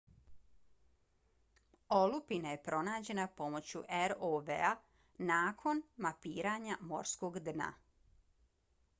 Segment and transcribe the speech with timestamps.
[1.97, 3.81] olupina je pronađena pomoću
[4.13, 4.71] rov-a
[5.31, 7.69] nakon mapiranja morskog dna